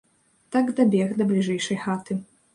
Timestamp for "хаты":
1.85-2.21